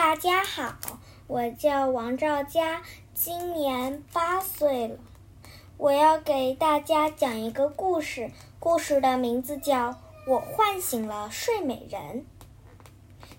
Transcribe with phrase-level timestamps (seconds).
[0.00, 0.76] 大家好，
[1.26, 2.82] 我叫王兆佳，
[3.14, 4.96] 今年八岁了。
[5.76, 8.30] 我要给大家讲一个故事，
[8.60, 9.90] 故事的名字叫
[10.28, 12.00] 《我唤醒了睡美人》。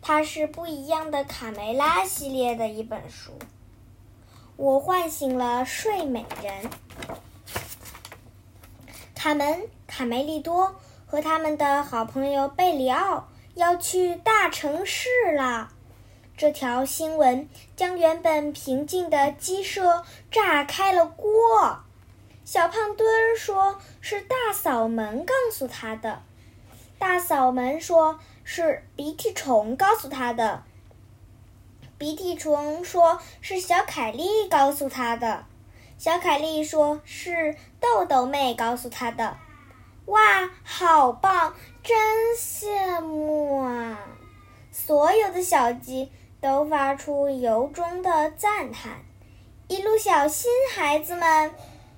[0.02, 3.31] 它是不一样的卡梅拉系列的一本书。
[4.57, 6.69] 我唤醒了睡美人。
[9.15, 10.76] 卡门、卡梅利多
[11.07, 15.07] 和他们的好朋友贝里奥要去大城市
[15.37, 15.71] 了。
[16.40, 21.81] 这条新闻将原本平静的鸡舍炸开了锅。
[22.45, 26.22] 小胖墩儿说是大嗓门告诉他的，
[26.98, 30.64] 大嗓门说是鼻涕虫告诉他的，
[31.98, 35.44] 鼻涕虫说是小凯莉告诉他的，
[35.98, 39.36] 小凯莉说是豆豆妹告诉他的。
[40.06, 41.53] 哇，好棒！
[41.84, 41.98] 真
[42.38, 44.00] 羡慕啊！
[44.72, 46.09] 所有的小鸡。
[46.42, 49.00] 都发出由衷的赞叹。
[49.68, 51.52] 一路小心，孩子们！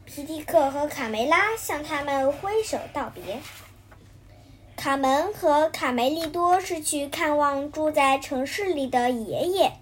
[0.03, 3.39] 皮蒂克和卡梅拉向他们挥手道别。
[4.75, 9.73] 卡门和卡梅利多是去看望住在城市里的爷爷。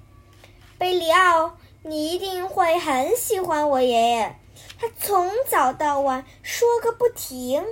[0.77, 4.35] 贝里奥，你一定会很喜欢我爷爷，
[4.77, 7.63] 他从早到晚说个不停。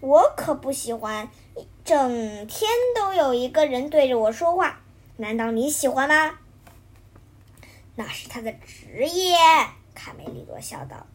[0.00, 1.30] 我可不喜欢，
[1.84, 4.80] 整天都有一个人对着我说话。
[5.20, 6.38] 难道你喜欢吗？
[7.96, 9.36] 那是他的职业。
[9.92, 11.08] 卡梅利多笑道：“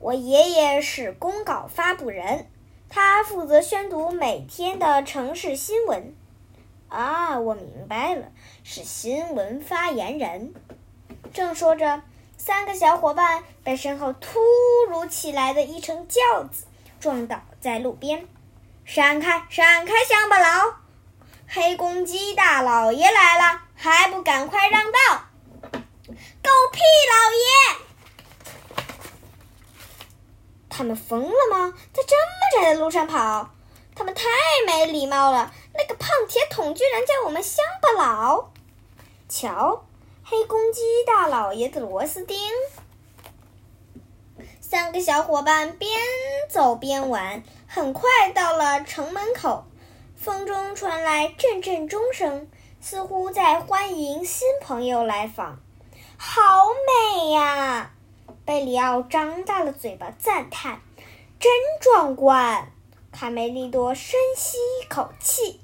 [0.00, 2.50] 我爷爷是公告发布人，
[2.88, 6.14] 他负责宣读每天的城市新闻。”
[6.88, 10.54] 啊，我明白了，是新闻发言人。
[11.34, 12.00] 正说着，
[12.38, 14.38] 三个小伙伴被身后突
[14.88, 16.64] 如其来的一乘轿子
[16.98, 18.26] 撞倒在路边。
[18.86, 20.76] 闪开，闪开，乡巴佬！
[21.54, 24.98] 黑公鸡大老爷来了，还不赶快让道！
[25.62, 26.80] 狗屁
[27.12, 27.76] 老爷！
[30.68, 31.72] 他们疯了吗？
[31.92, 33.50] 在这么窄的路上跑？
[33.94, 34.24] 他们太
[34.66, 35.54] 没礼貌了！
[35.74, 38.50] 那个胖铁桶居然叫我们乡巴佬！
[39.28, 39.84] 瞧，
[40.24, 42.36] 黑公鸡大老爷的螺丝钉！
[44.60, 46.00] 三个小伙伴边
[46.50, 49.66] 走边玩，很快到了城门口。
[50.24, 52.48] 风中传来阵阵钟声，
[52.80, 55.60] 似乎在欢迎新朋友来访。
[56.16, 56.40] 好
[57.12, 57.92] 美呀！
[58.46, 60.80] 贝里奥张大了嘴巴赞叹
[61.38, 62.72] ：“真壮观！”
[63.12, 65.60] 卡梅利多深吸一口气，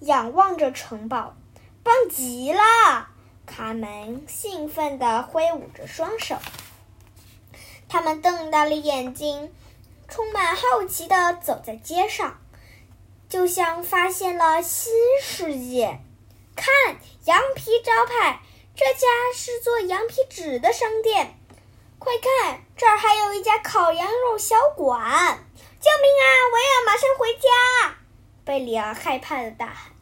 [0.00, 1.36] 仰望着城堡
[1.84, 2.60] ：“棒极了！”
[3.46, 6.38] 卡门兴奋地挥舞着双手。
[7.88, 9.54] 他们瞪大了眼睛，
[10.08, 12.41] 充满好奇地走在街上。
[13.32, 16.00] 就像发现了新世界，
[16.54, 18.40] 看羊皮招牌，
[18.76, 21.38] 这家是做羊皮纸的商店。
[21.98, 24.98] 快看，这儿还有一家烤羊肉小馆！
[25.80, 26.28] 救命啊！
[26.52, 27.96] 我要马上回家！
[28.44, 29.92] 贝里尔害怕的大喊：“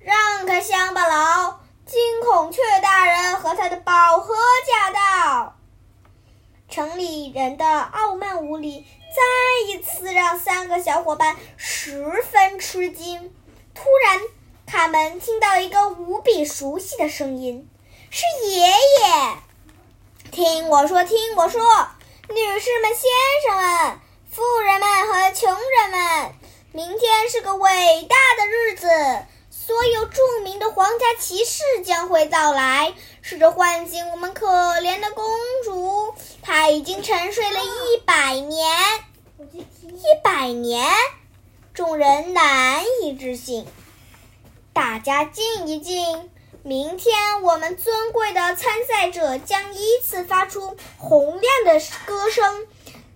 [0.00, 1.60] 让开，乡巴佬！
[1.84, 4.34] 金孔雀大人和他的宝盒
[4.66, 5.58] 驾到！”
[6.70, 8.86] 城里人的傲慢无礼。
[9.14, 13.34] 再一次让三个小伙伴十分吃惊。
[13.74, 14.20] 突然，
[14.66, 17.68] 卡门听到一个无比熟悉的声音
[18.10, 18.74] ：“是爷爷！”
[20.32, 21.62] 听我说，听我说，
[22.28, 23.10] 女士们、先
[23.46, 24.00] 生们、
[24.30, 26.34] 富人们和穷人们，
[26.72, 27.70] 明天是个伟
[28.08, 28.88] 大的日子，
[29.72, 34.46] 所有著名的皇家骑士将会到来，试着唤醒我们可
[34.82, 35.24] 怜的公
[35.64, 36.14] 主。
[36.42, 38.68] 她已经沉睡了一百年，
[39.54, 40.86] 一百年，
[41.72, 43.66] 众人难以置信。
[44.74, 46.30] 大家静一静，
[46.62, 52.66] 明天我们尊贵的参赛者将依次发出洪亮的歌声，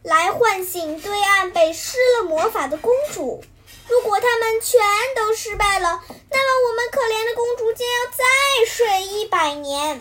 [0.03, 3.44] 来唤醒对岸被施了魔法的公主。
[3.88, 4.80] 如果他们全
[5.14, 10.00] 都失败了，那么我们可怜的公主将要再睡一百年。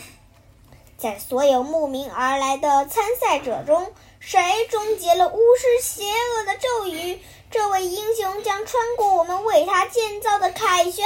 [0.98, 7.20] 在所有慕名而来的参赛者中，谁终结了巫师邪恶的咒语，
[7.52, 11.06] 这位英雄将穿过我们为他建造的凯旋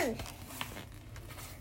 [0.00, 0.16] 门。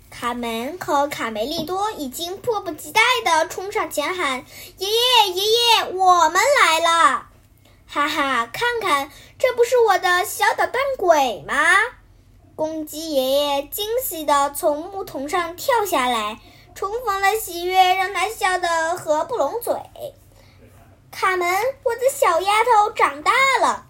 [0.09, 4.45] 卡门和卡梅利多已经迫不及待地冲上前喊
[4.79, 7.27] ：“爷爷，爷爷，我们来了！”
[7.87, 11.53] 哈哈，看看，这不是我的小捣蛋鬼吗？
[12.55, 16.39] 公鸡爷爷惊喜地从木桶上跳下来。
[16.73, 19.73] 重逢的喜悦让他笑得合不拢嘴。
[21.11, 21.47] 卡门，
[21.83, 23.31] 我的小丫头长大
[23.61, 23.87] 了，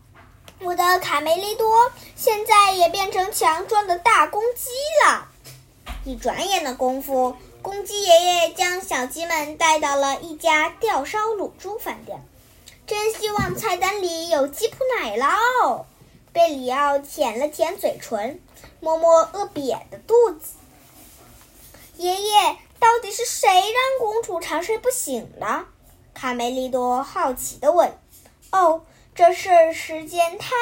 [0.62, 4.70] 我的卡梅利多现在也变成强壮的大公鸡
[5.06, 5.28] 了。
[6.06, 12.26] 一转眼的功夫，公鸡爷爷将小鸡们带到了一家吊烧卤猪饭店。
[12.88, 15.84] 真希望菜单里有吉普奶酪。
[16.32, 18.40] 贝里奥舔了舔嘴唇，
[18.80, 20.54] 摸摸饿瘪的肚子。
[21.98, 25.66] 爷爷，到底是谁让公主长睡不醒的？
[26.14, 27.92] 卡梅利多好奇地问。
[28.52, 30.56] 哦，这事儿时间太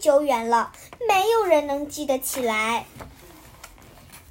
[0.00, 0.70] 久远了，
[1.08, 2.86] 没有人能记得起来。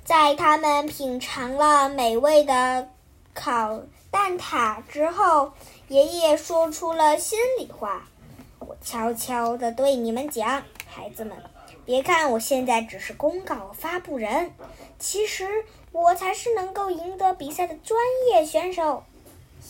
[0.05, 2.87] 在他们品尝了美味的
[3.33, 5.51] 烤蛋挞之后，
[5.87, 8.07] 爷爷说出了心里话
[8.57, 11.37] ：“我悄悄地对你们讲，孩子们，
[11.85, 14.51] 别看我现在只是公告发布人，
[14.97, 15.47] 其实
[15.91, 17.99] 我才是能够赢得比赛的专
[18.31, 19.03] 业选手。”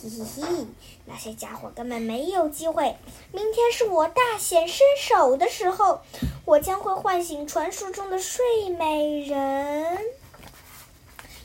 [0.02, 0.66] 嘿嘿嘿，
[1.04, 2.96] 那些家伙根本没有机会。
[3.32, 6.00] 明天是我大显身手的时候，
[6.46, 9.98] 我将会唤醒传说中的睡美人。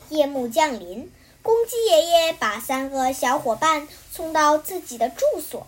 [0.08, 1.10] 夜幕降临，
[1.42, 5.66] 公鸡爷爷把三个小伙伴送到自己的住所。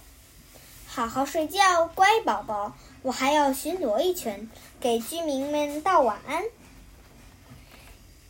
[0.86, 2.72] 好好睡觉，乖宝宝。
[3.02, 4.48] 我还要巡逻一圈，
[4.80, 6.44] 给居民们道晚安。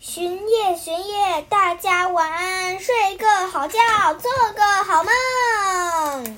[0.00, 3.78] 巡夜，巡夜，大家晚安，睡个好觉，
[4.14, 6.36] 做个好梦。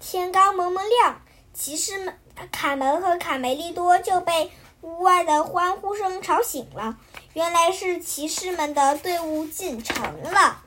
[0.00, 1.20] 天刚蒙蒙亮，
[1.52, 2.18] 骑士们
[2.50, 4.50] 卡门和卡梅利多就被
[4.80, 6.96] 屋外的欢呼声吵醒了。
[7.38, 10.60] 原来是骑士们的队伍进城了。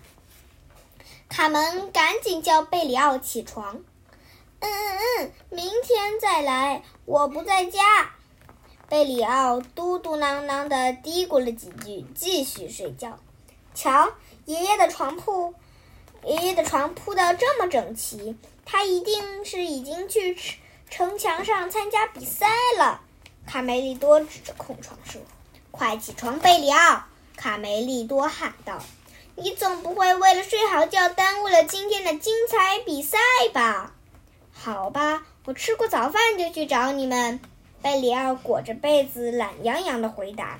[1.27, 3.83] 卡门赶紧叫贝里奥起床。
[4.61, 8.13] 嗯嗯嗯，明天再来，我不在家。
[8.87, 13.19] 贝里奥嘟嘟囔囔地嘀咕了几句，继续睡觉。
[13.75, 14.13] 瞧，
[14.45, 15.53] 爷爷的床铺，
[16.23, 20.37] 爷爷的床铺得这么整齐，他一定是已经去
[20.89, 22.47] 城墙上参加比赛
[22.77, 23.01] 了。
[23.45, 25.19] 卡梅利多指着空床说
[25.71, 27.03] ：“快起床，贝里奥！”
[27.35, 28.83] 卡梅利多喊道
[29.35, 33.17] ：“你总不会为了睡好觉耽误了今天的精彩比赛
[33.53, 33.93] 吧
[34.53, 37.39] ？”“好吧，我吃过早饭就去找你们。”
[37.81, 40.59] 贝里奥裹着被子，懒洋洋地回答：“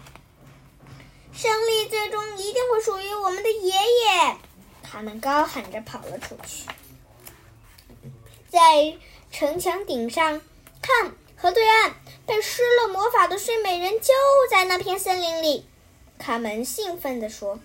[1.32, 4.38] 胜利最终一定会属于我们的爷爷。”
[4.82, 6.68] 他们高喊着跑了出去。
[8.50, 8.98] 在
[9.32, 10.42] 城墙顶上，
[10.82, 11.12] 看，
[11.42, 11.96] 河对岸
[12.28, 14.14] 被施了魔法的睡美人就
[14.52, 15.66] 在那片森林里。
[16.20, 17.58] 卡门兴奋地说：“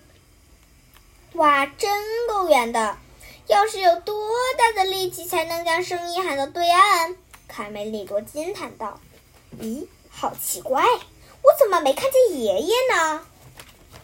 [1.33, 2.97] 哇，真够远的！
[3.45, 7.15] 要是有多大的力气才能将声音喊到对岸？”
[7.47, 8.99] 卡梅利多惊叹道。
[9.61, 13.27] 咦，好奇怪，我怎么没看见爷爷呢？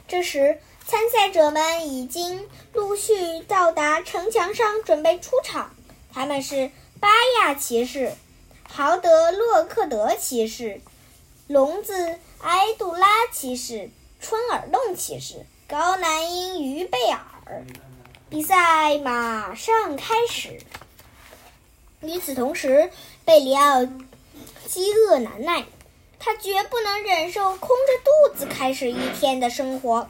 [0.07, 5.75] 这时，参赛者们已经陆续到达城墙上，准备出场。
[6.13, 6.69] 他们是
[6.99, 7.09] 巴
[7.39, 8.13] 亚骑士、
[8.75, 10.81] 豪德洛克德骑士、
[11.45, 17.21] 聋子埃杜拉骑士、春耳洞骑士、高南因于贝尔。
[18.31, 20.59] 比赛马上开始。
[22.01, 22.89] 与此同时，
[23.23, 23.85] 贝里奥。
[24.65, 25.65] 饥饿难耐，
[26.17, 30.09] 他绝不能忍受空着肚子开始一天的生活。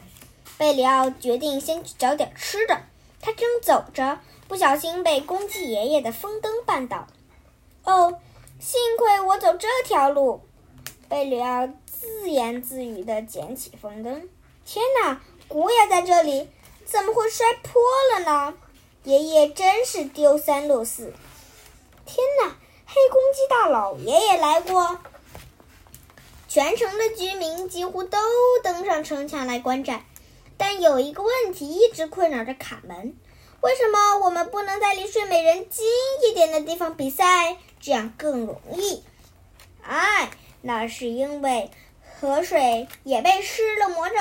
[0.56, 2.80] 贝里奥决定先去找点吃的。
[3.20, 7.06] 他正走着，不小心被公鸡爷爷的风灯绊倒。
[7.84, 8.18] 哦，
[8.64, 10.40] 幸亏我走这条路。
[11.06, 14.26] 贝里奥自言自语地捡起风灯。
[14.64, 16.48] 天哪，鼓也在这里，
[16.86, 17.82] 怎么会摔破
[18.14, 18.54] 了呢？
[19.02, 21.12] 爷爷真是丢三落四。
[22.06, 22.56] 天哪！
[22.86, 24.98] 黑公鸡大老爷也来过，
[26.48, 28.18] 全城的居民几乎都
[28.62, 30.06] 登上城墙来观战。
[30.56, 33.14] 但有一个问题一直困扰着卡门：
[33.64, 35.86] 为什么我们不能在离睡美人近
[36.22, 37.56] 一点的地方比赛？
[37.80, 39.02] 这样更容易。
[39.82, 40.28] 哎，
[40.60, 41.70] 那是因为
[42.20, 44.16] 河水也被施了魔咒。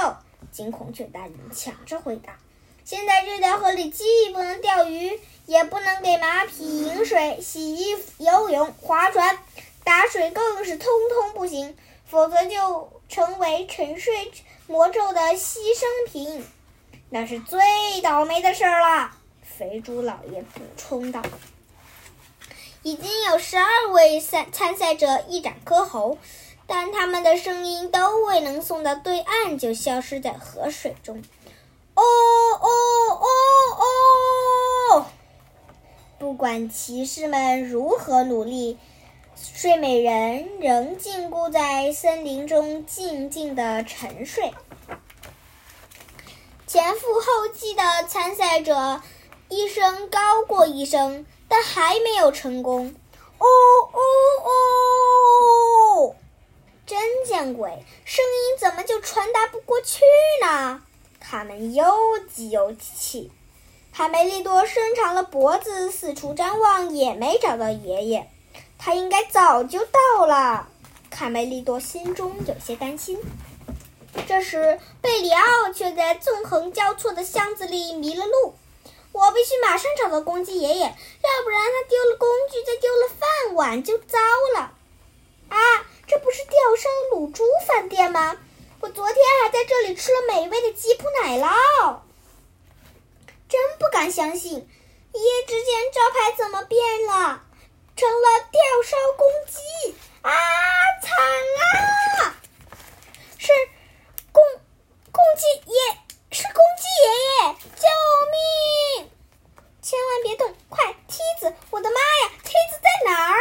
[0.49, 2.37] 金孔雀大人抢着回答
[2.85, 9.37] ：“现在这条河里既不能钓鱼。”也不能给马匹饮水、洗衣服、游泳、划船、
[9.83, 14.31] 打水，更是通通不行，否则就成为沉睡
[14.67, 16.45] 魔咒的牺牲品，
[17.11, 17.59] 那是最
[18.01, 19.11] 倒霉的事儿了。
[19.57, 21.21] 肥猪老爷补充道
[22.81, 26.17] ：“已经有十二位赛参赛者一展歌喉，
[26.65, 31.21] 但他们的声音都未能送到对岸，就消失在河水中。”
[31.95, 32.67] 哦哦
[33.21, 33.27] 哦
[34.97, 35.05] 哦！
[36.17, 38.79] 不管骑士们如何努力，
[39.35, 44.51] 睡美人仍禁锢在森林中，静静的沉睡。
[46.65, 49.03] 前赴后继的参赛者
[49.55, 52.95] 一声高过一声，但还没有成功。
[53.37, 53.45] 哦
[53.91, 53.99] 哦
[56.09, 56.15] 哦！
[56.87, 57.85] 真见鬼！
[58.03, 60.01] 声音怎么就传达不过去
[60.41, 60.81] 呢？
[61.19, 61.85] 卡门又
[62.33, 63.31] 急又气。
[63.93, 68.27] 卡梅利多伸长了脖子，四处张望，也没找到爷爷。
[68.79, 70.67] 他应该早就到了。
[71.11, 73.19] 卡梅利多心中有些担心。
[74.27, 78.55] 这时，贝里奥却在纵横交错的箱子里迷了路。
[79.13, 84.19] 我必须马上找到公鸡爷爷，要不然他丢了工具，再丢了饭碗就糟
[84.55, 84.73] 了。
[85.49, 85.57] 啊，
[86.07, 88.35] 这不是吊烧卤猪饭店吗？
[88.81, 92.01] 我昨天还在这里吃了美味的吉普奶酪。
[93.47, 94.67] 真不敢相信，
[95.13, 97.43] 一夜之间招牌怎么变了，
[97.95, 100.31] 成了吊烧公鸡啊！
[101.01, 101.13] 惨
[102.25, 102.35] 啊！
[103.37, 103.53] 是
[104.31, 104.43] 公
[105.11, 105.77] 公鸡爷，
[106.31, 107.87] 是公鸡爷爷，救
[108.31, 108.35] 命！
[109.93, 111.53] 千万别动，快梯子！
[111.69, 113.37] 我的妈呀，梯子在哪儿？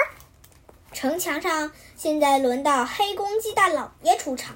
[0.92, 4.54] 城墙上，现在轮到黑公鸡大老爷出场，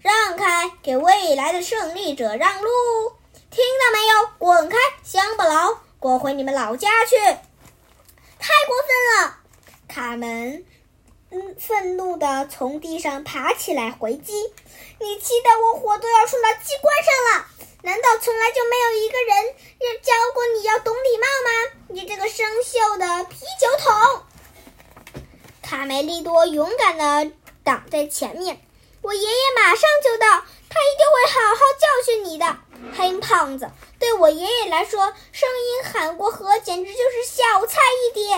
[0.00, 2.68] 让开，给未来的胜利者让路。
[3.52, 4.30] 听到没有？
[4.38, 7.14] 滚开，乡巴佬，滚回你们老家去！
[7.16, 9.38] 太过分了！
[9.86, 10.66] 卡门，
[11.30, 14.32] 嗯，愤怒地从地上爬起来回击。
[14.98, 17.46] 你气得我火都要冲到机关上了！
[17.86, 21.50] 难道从来就没有一个人要教过你要懂礼貌吗？
[21.86, 25.22] 你这个生锈的啤酒桶！
[25.62, 27.30] 卡梅利多勇敢地
[27.62, 28.60] 挡在前面。
[29.02, 32.56] 我爷爷马上就到，他一定会好好教训你的。
[32.98, 38.34] 黑胖子，对我爷爷来说，声音喊过河简直就是小菜一碟。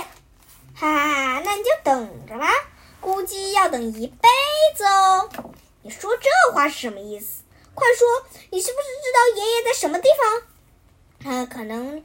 [0.75, 2.53] 哈哈，那你就等着吧，
[3.01, 4.29] 估计要等一辈
[4.77, 5.31] 子哦。
[5.81, 7.45] 你说这话是什么意思？
[7.79, 8.07] 快说，
[8.51, 10.43] 你是不是知道爷爷在什么地方？
[11.23, 12.05] 他可能，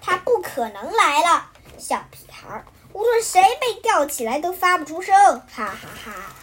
[0.00, 2.64] 他不可能来了，小屁孩！
[2.92, 6.36] 无论谁被吊起来都发不出声，哈哈哈！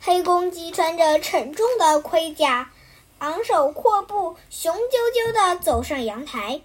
[0.00, 2.70] 黑公鸡穿着沉重的盔甲。
[3.18, 6.60] 昂首阔步，雄赳赳地走上阳台，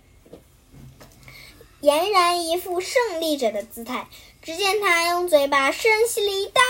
[1.82, 4.08] 俨然一副胜利者的姿态。
[4.42, 6.62] 只见他用嘴巴深吸了一大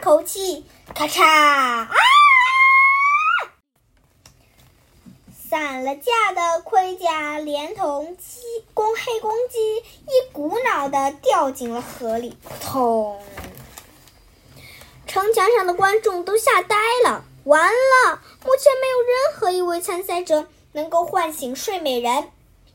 [0.00, 1.22] 口气，咔嚓！
[1.22, 1.88] 啊！
[5.48, 8.40] 散了架的盔甲连同鸡
[8.74, 13.18] 公黑公鸡一股脑的掉进了河里，扑通！
[15.06, 17.24] 城墙上的观众都吓呆了。
[17.44, 18.20] 完了！
[18.44, 22.30] 目前没有任何一位参赛者能够唤醒睡美人。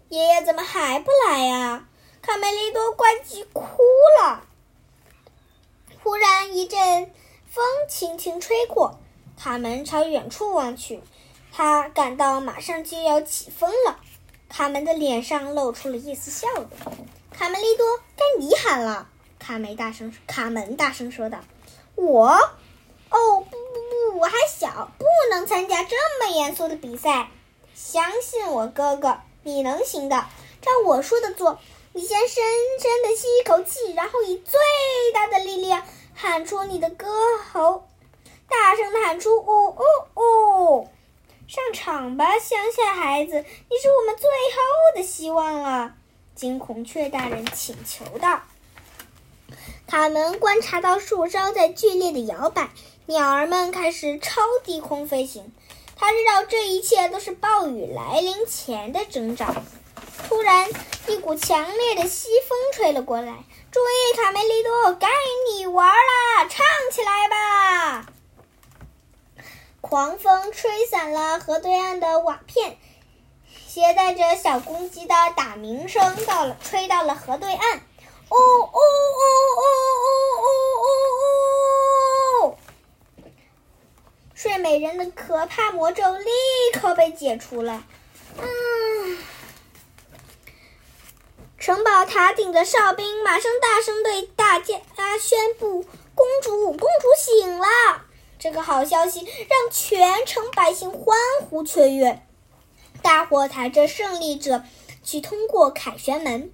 [0.10, 1.88] 爷爷怎么还不来呀？
[2.24, 3.64] 卡梅利多关机哭
[4.20, 4.46] 了。
[6.02, 7.12] 忽然一阵
[7.46, 8.98] 风轻轻吹过，
[9.38, 11.04] 卡门朝远处望去，
[11.56, 14.00] 他感到马上就要起风了。
[14.50, 16.66] 卡门的脸上露出了一丝笑容。
[17.32, 17.86] 卡梅利多，
[18.18, 19.08] 该你喊了。
[19.38, 21.38] 卡梅大声，卡门大声说道
[21.94, 27.30] ：“我，哦不不不。”我还小，不能参加这么严肃的比赛。
[27.76, 30.26] 相信我，哥哥，你能行的。
[30.62, 31.60] 照我说的做，
[31.94, 32.44] 你先深
[32.80, 34.60] 深的吸一口气，然后以最
[35.14, 35.84] 大的力量
[36.16, 37.08] 喊出你的歌
[37.52, 37.88] 喉，
[38.48, 39.84] 大声的喊出“哦哦
[40.14, 40.88] 哦”。
[41.54, 45.94] 上场吧，乡下孩子，你是我们最后的希望了。
[46.34, 48.42] 金孔雀大人请求道。
[49.86, 52.72] 卡门观察到树梢在剧烈的摇摆。
[53.06, 55.54] 鸟儿们开始超低空飞行，
[55.96, 59.54] 他知道这一切都是暴雨来临前的征兆。
[60.28, 60.68] 突然，
[61.06, 63.44] 一股强烈的西风吹了过来。
[63.70, 65.08] 注意，卡梅利多，该
[65.52, 66.48] 你玩啦！
[66.50, 68.13] 唱起来吧！
[69.94, 72.78] 狂风吹散了河对岸的瓦片，
[73.68, 77.78] 携带着小公鸡的打鸣声到了，吹到了河对岸。
[78.32, 78.80] 呜呜呜
[79.22, 80.50] 呜呜呜
[82.42, 82.58] 呜呜！
[84.34, 86.32] 睡美人的可怕魔咒立
[86.74, 87.84] 刻被解除了。
[88.40, 89.18] 嗯，
[91.60, 94.82] 城堡塔顶的哨兵马上大声对大家
[95.22, 95.86] 宣布
[96.16, 97.68] ：“公主，公主醒了！”
[98.44, 101.18] 这个好消息让全城百姓欢
[101.50, 102.28] 呼雀跃，
[103.02, 104.66] 大伙抬着胜利者
[105.02, 106.52] 去通过凯旋门。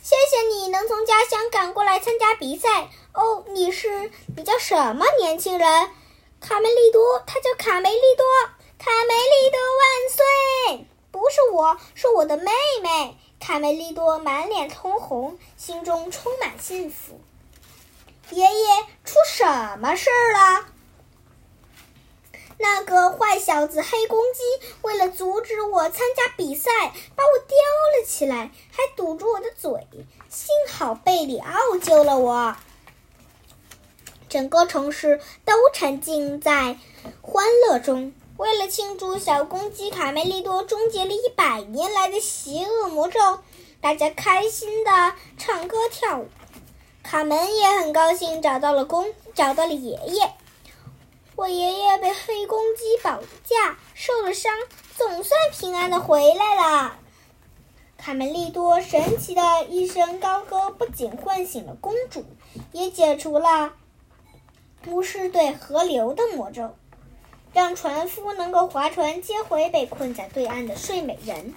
[0.00, 3.44] 谢谢你能从家乡赶过来参加比赛哦！
[3.48, 5.90] 你是你叫什么年轻人？
[6.40, 8.24] 卡梅利多，他叫卡梅利多。
[8.78, 10.86] 卡梅利多万岁！
[11.10, 12.50] 不是我，是我的妹
[12.82, 13.18] 妹。
[13.38, 17.20] 卡梅利多满脸通红，心中充满幸福。
[18.30, 20.71] 爷爷，出什么事儿了？
[22.58, 24.42] 那个坏小子黑公鸡，
[24.82, 26.70] 为了阻止我参加比赛，
[27.14, 27.56] 把我叼
[27.98, 29.86] 了起来，还堵住我的嘴。
[30.28, 32.56] 幸好贝里奥救了我。
[34.28, 36.78] 整个城市都沉浸在
[37.20, 38.14] 欢乐中。
[38.38, 43.20] 为了庆祝小公鸡卡梅利多终结了一百年来的邪恶魔咒，
[43.80, 46.28] 大家开心的唱歌跳舞。
[47.02, 50.32] 卡门也很高兴，找到了公，找到了爷爷。
[51.34, 54.52] 我爷爷被黑公鸡绑架，受了伤，
[54.96, 56.96] 总算平安的回来了。
[57.96, 62.26] 卡梅利多神奇的一声高歌，不仅唤醒了公主，
[62.72, 63.72] 也解除了
[64.86, 66.74] 巫师对河流的魔咒。
[67.54, 71.54] 让船夫能够划船接回被困在对岸的睡美人。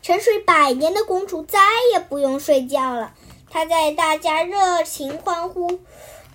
[0.00, 1.58] 沉睡百年的公主再
[1.92, 3.12] 也不用睡觉了。
[3.50, 5.80] 她在大家热情欢呼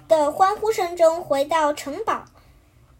[0.08, 2.26] 的欢呼声中回到城堡。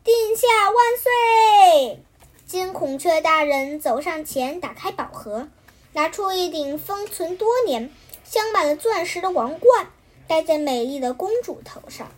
[0.08, 2.02] 殿下万岁！
[2.46, 5.50] 金孔雀大人走上前，打开宝盒，
[5.92, 9.92] 拿出一顶封存多年、镶满了钻石的王冠，
[10.26, 12.10] 戴在美丽的公主头上。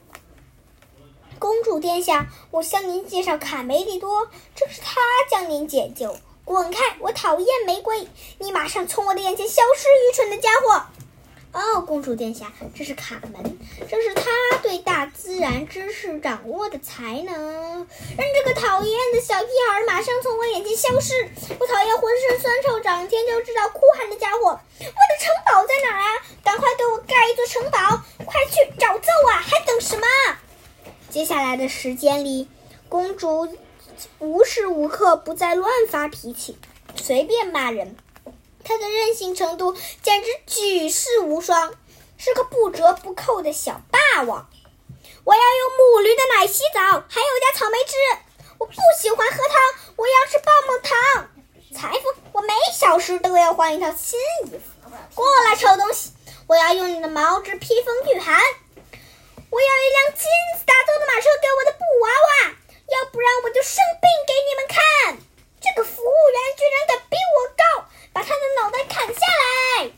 [1.39, 6.15] 公主殿下，我向您介绍卡梅利多，正是他将您解救。
[6.46, 6.96] 滚开！
[7.00, 10.84] 我讨厌玫瑰，你马上从我的眼前消失，愚蠢的家伙！
[11.51, 13.58] 哦，公主殿下，这是卡门，
[13.89, 14.24] 这是他
[14.62, 17.36] 对大自然知识掌握的才能。
[17.36, 21.13] 让这个讨厌的小屁孩马上从我眼前消失！
[21.60, 24.39] 我讨厌浑身酸臭、整天就知道哭喊的家伙！
[24.41, 24.89] 我的
[25.20, 26.22] 城堡在哪儿啊？
[26.44, 28.03] 赶快给我盖一座城堡！
[28.24, 29.41] 快去找揍啊！
[29.41, 30.06] 还等什么？
[31.10, 32.48] 接下来的时间里，
[32.88, 33.58] 公主
[34.20, 36.58] 无时无刻不在乱发脾气，
[36.96, 37.96] 随便骂人。
[38.70, 41.74] 它的任性程度简直举世无双，
[42.20, 44.48] 是个不折不扣的小霸王。
[45.24, 47.96] 我要用母驴的奶洗澡，还有加草莓汁。
[48.60, 51.30] 我不喜欢喝汤，我要吃棒棒糖。
[51.76, 54.60] 裁缝，我每小时都要换一套新衣服。
[55.16, 56.12] 过来，臭东西！
[56.46, 58.38] 我要用你的毛织披风御寒。
[58.38, 62.54] 我要一辆金子打造的马车给我的布娃娃，
[62.86, 65.18] 要不然我就生病给你们看。
[65.60, 69.91] 这个服务员居然敢逼我告，把他的脑袋砍下来！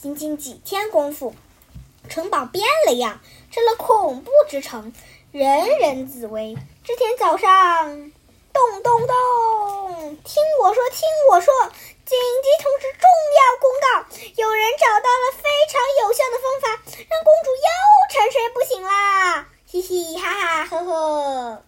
[0.00, 1.34] 仅仅几天功夫，
[2.08, 4.92] 城堡变了样，成了恐怖之城，
[5.32, 6.56] 人人自危。
[6.84, 8.12] 这天早上，
[8.52, 11.00] 咚咚咚，听我说，听
[11.32, 11.52] 我说，
[12.04, 16.68] 紧急通知，重要公告，有人找到了非常有效的方法，
[17.08, 17.66] 让公主又
[18.12, 19.48] 沉睡不醒啦！
[19.66, 21.64] 嘻嘻哈哈，呵呵，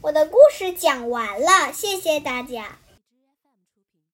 [0.00, 2.78] 我的故事讲完了，谢谢大家。